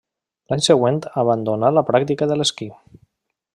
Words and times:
L'any 0.53 0.63
següent 0.67 0.97
abandonà 1.25 1.71
la 1.75 1.85
pràctica 1.91 2.31
de 2.33 2.41
l'esquí. 2.41 2.71